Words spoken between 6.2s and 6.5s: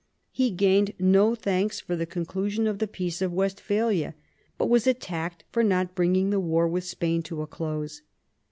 the